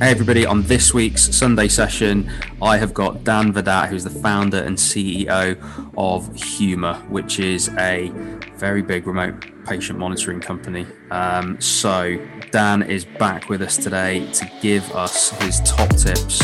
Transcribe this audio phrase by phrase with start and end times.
[0.00, 4.56] Hey, everybody, on this week's Sunday session, I have got Dan Vahdat, who's the founder
[4.56, 5.58] and CEO
[5.98, 8.10] of Huma, which is a
[8.56, 10.86] very big remote patient monitoring company.
[11.10, 12.18] Um, so,
[12.50, 16.40] Dan is back with us today to give us his top tips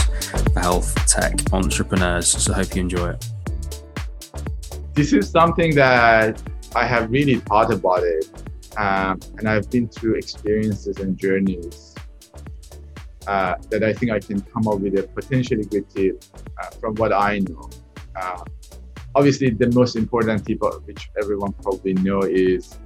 [0.53, 2.27] for health tech entrepreneurs.
[2.27, 3.31] So, hope you enjoy it.
[4.93, 6.43] This is something that
[6.75, 8.27] I have really thought about it,
[8.77, 11.96] um, and I've been through experiences and journeys
[13.27, 16.25] uh, that I think I can come up with a potentially good tip
[16.63, 17.69] uh, from what I know.
[18.15, 18.45] Uh,
[19.15, 22.79] obviously, the most important tip, which everyone probably know, is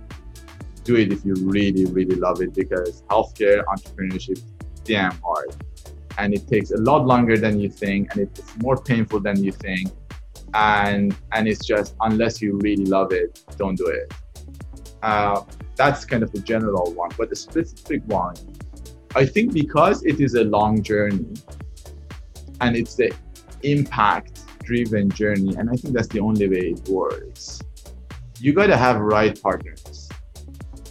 [0.84, 4.40] do it if you really, really love it because healthcare entrepreneurship
[4.84, 5.54] damn hard.
[6.18, 9.52] And it takes a lot longer than you think, and it's more painful than you
[9.52, 9.90] think.
[10.54, 14.12] And and it's just unless you really love it, don't do it.
[15.02, 15.42] Uh,
[15.76, 17.10] that's kind of the general one.
[17.16, 18.34] But the specific one
[19.14, 21.34] I think because it is a long journey
[22.60, 23.12] and it's the
[23.62, 27.60] impact driven journey, and I think that's the only way it works,
[28.38, 30.08] you got to have right partners.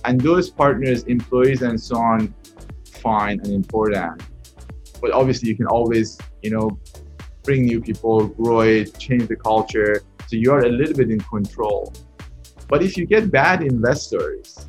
[0.04, 2.34] And those partners, employees, and so on,
[2.92, 4.22] fine and important.
[5.02, 6.78] But obviously, you can always, you know,
[7.44, 10.02] bring new people, grow it, change the culture.
[10.28, 11.94] So you are a little bit in control.
[12.68, 14.68] But if you get bad investors,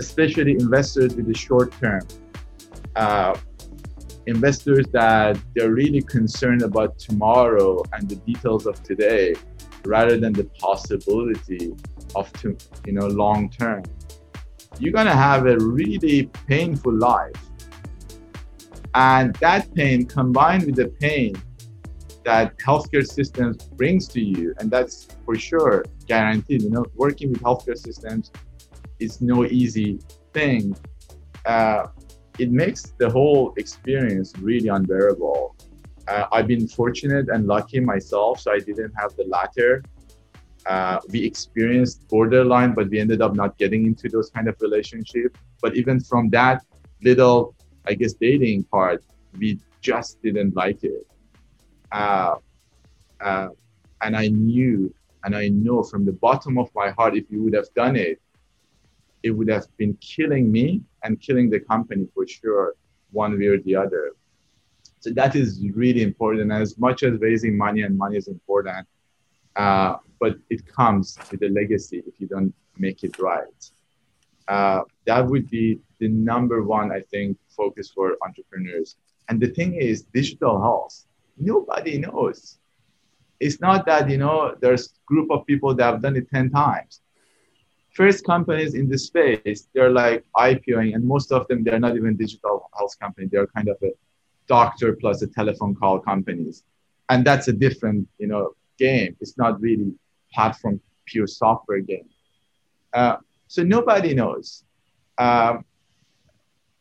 [0.00, 2.02] especially investors with the short term,
[2.96, 3.36] uh,
[4.26, 9.34] investors that they're really concerned about tomorrow and the details of today
[9.84, 11.72] rather than the possibility
[12.16, 12.56] of to,
[12.86, 13.82] you know long term.
[14.78, 17.32] You're going to have a really painful life.
[18.94, 21.34] And that pain combined with the pain
[22.24, 27.42] that healthcare systems brings to you and that's for sure guaranteed you know working with
[27.42, 28.32] healthcare systems
[28.98, 29.98] is no easy
[30.32, 30.76] thing.
[31.44, 31.86] Uh,
[32.38, 35.54] it makes the whole experience really unbearable.
[36.08, 39.82] Uh, I've been fortunate and lucky myself, so I didn't have the latter.
[40.66, 45.36] Uh, we experienced borderline, but we ended up not getting into those kind of relationship.
[45.62, 46.62] But even from that
[47.02, 47.54] little,
[47.86, 49.04] I guess, dating part,
[49.38, 51.06] we just didn't like it.
[51.92, 52.36] Uh,
[53.20, 53.48] uh
[54.02, 57.54] and I knew, and I know from the bottom of my heart, if you would
[57.54, 58.20] have done it,
[59.24, 62.74] it would have been killing me and killing the company for sure,
[63.10, 64.12] one way or the other.
[65.00, 66.52] So that is really important.
[66.52, 68.86] As much as raising money and money is important,
[69.56, 73.60] uh, but it comes with a legacy if you don't make it right.
[74.46, 78.96] Uh, that would be the number one, I think, focus for entrepreneurs.
[79.30, 81.06] And the thing is, digital health,
[81.38, 82.58] nobody knows.
[83.40, 86.50] It's not that, you know, there's a group of people that have done it 10
[86.50, 87.00] times
[87.94, 92.16] first companies in this space, they're like IPOing, and most of them they're not even
[92.16, 93.28] digital health company.
[93.30, 93.92] They're kind of a
[94.46, 96.64] doctor plus a telephone call companies,
[97.08, 99.16] and that's a different you know game.
[99.20, 99.94] It's not really
[100.32, 102.08] platform pure software game.
[102.92, 103.16] Uh,
[103.46, 104.64] so nobody knows.
[105.18, 105.64] Um,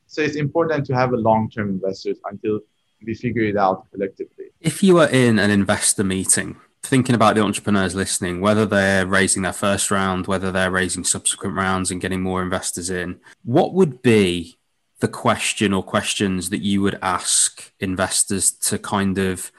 [0.07, 2.59] so it's important to have a long-term investors until
[3.05, 4.45] we figure it out collectively.
[4.61, 9.41] If you are in an investor meeting thinking about the entrepreneurs listening, whether they're raising
[9.41, 14.01] their first round, whether they're raising subsequent rounds and getting more investors in, what would
[14.01, 14.57] be
[14.99, 19.51] the question or questions that you would ask investors to kind of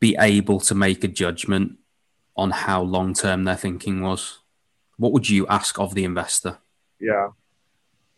[0.00, 1.72] be able to make a judgment
[2.36, 4.38] on how long term their thinking was?
[4.96, 6.58] What would you ask of the investor?
[7.00, 7.28] Yeah,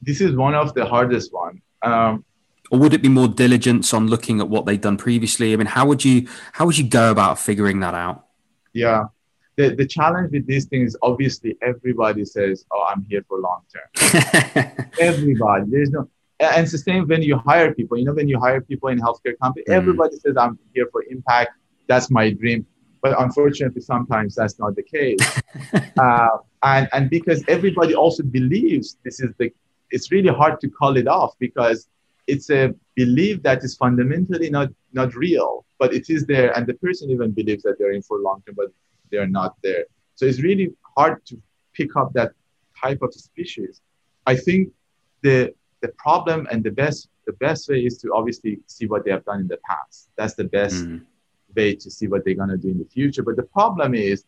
[0.02, 1.62] this is one of the hardest one.
[1.82, 2.24] Um,
[2.70, 5.52] or would it be more diligence on looking at what they've done previously?
[5.52, 8.25] I mean, how would you how would you go about figuring that out?
[8.76, 9.04] Yeah.
[9.56, 14.88] The, the challenge with these things, obviously, everybody says, "Oh, I'm here for long term."
[15.00, 15.64] everybody.
[15.68, 16.10] There's no,
[16.40, 17.96] and it's the same when you hire people.
[17.96, 19.72] You know, when you hire people in healthcare company, mm.
[19.72, 21.52] everybody says, "I'm here for impact."
[21.86, 22.66] That's my dream.
[23.00, 25.24] But unfortunately, sometimes that's not the case.
[25.98, 26.28] uh,
[26.62, 29.50] and and because everybody also believes this is the,
[29.90, 31.88] it's really hard to call it off because
[32.26, 36.74] it's a belief that is fundamentally not not real but it is there and the
[36.74, 38.70] person even believes that they're in for long term but
[39.10, 39.84] they're not there.
[40.14, 41.40] So it's really hard to
[41.72, 42.32] pick up that
[42.80, 43.80] type of species.
[44.26, 44.72] I think
[45.22, 49.10] the the problem and the best the best way is to obviously see what they
[49.10, 50.08] have done in the past.
[50.16, 51.02] That's the best mm.
[51.54, 53.22] way to see what they're going to do in the future.
[53.22, 54.24] But the problem is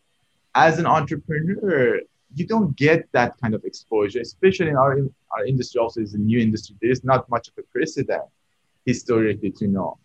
[0.55, 2.01] as an entrepreneur
[2.35, 4.97] you don't get that kind of exposure especially in our
[5.31, 8.23] our industry also is a new industry there is not much of a precedent
[8.85, 9.97] historically to know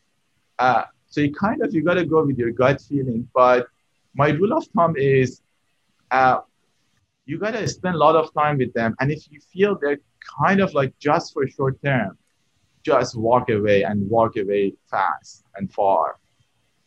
[0.59, 3.29] uh, so you kind of you got to go with your gut feeling.
[3.35, 3.69] But
[4.15, 5.43] my rule of thumb is,
[6.11, 6.41] uh,
[7.27, 8.95] you got to spend a lot of time with them.
[9.01, 10.01] And if you feel they're
[10.41, 12.19] kind of like just for short term,
[12.85, 16.19] just walk away and walk away fast and far.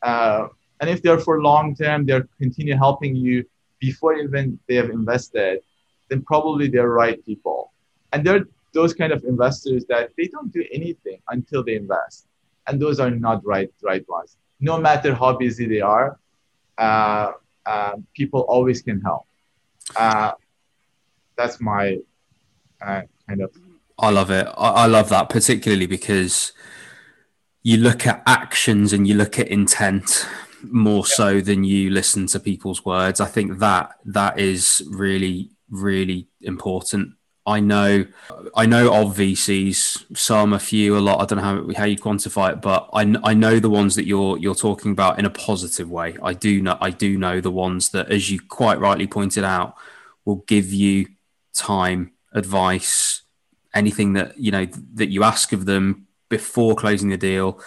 [0.01, 0.47] Uh,
[0.79, 3.43] and if they're for long term, they're continue helping you
[3.79, 5.61] before even they have invested,
[6.09, 7.71] then probably they're right people.
[8.13, 12.27] And they're those kind of investors that they don't do anything until they invest.
[12.67, 14.37] And those are not right right ones.
[14.59, 16.19] No matter how busy they are,
[16.77, 17.31] uh,
[17.65, 19.25] uh, people always can help.
[19.95, 20.31] Uh,
[21.35, 21.97] that's my
[22.81, 23.51] uh, kind of.
[23.99, 24.47] I love it.
[24.57, 26.53] I, I love that particularly because
[27.63, 30.27] you look at actions and you look at intent
[30.63, 31.15] more yeah.
[31.15, 33.19] so than you listen to people's words.
[33.19, 37.13] I think that that is really really important.
[37.45, 38.05] I know,
[38.55, 41.21] I know of VCs, some, a few, a lot.
[41.21, 44.05] I don't know how, how you quantify it, but I, I know the ones that
[44.05, 46.17] you're you're talking about in a positive way.
[46.21, 49.75] I do know, I do know the ones that, as you quite rightly pointed out,
[50.25, 51.07] will give you
[51.53, 53.21] time, advice,
[53.73, 54.65] anything that you know
[54.95, 57.61] that you ask of them before closing the deal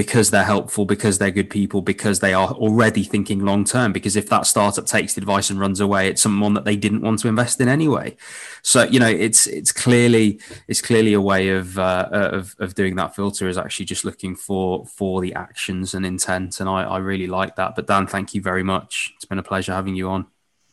[0.00, 3.92] because they're helpful, because they're good people, because they are already thinking long term.
[3.92, 7.02] Because if that startup takes the advice and runs away, it's someone that they didn't
[7.02, 8.16] want to invest in anyway.
[8.62, 12.96] So you know, it's it's clearly it's clearly a way of uh, of, of doing
[12.96, 16.96] that filter is actually just looking for for the actions and intent, and I, I
[16.96, 17.76] really like that.
[17.76, 19.12] But Dan, thank you very much.
[19.16, 20.28] It's been a pleasure having you on.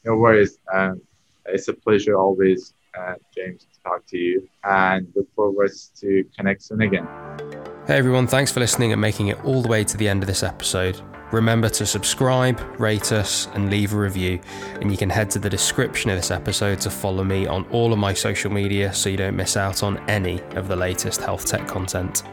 [0.05, 0.57] No worries.
[0.73, 1.01] Um,
[1.47, 3.46] it's a pleasure always, uh, James,
[4.07, 7.07] to you, and look forward to connect soon again.
[7.87, 10.27] Hey everyone, thanks for listening and making it all the way to the end of
[10.27, 11.01] this episode.
[11.31, 14.39] Remember to subscribe, rate us, and leave a review.
[14.81, 17.91] And you can head to the description of this episode to follow me on all
[17.91, 21.45] of my social media so you don't miss out on any of the latest health
[21.45, 22.23] tech content.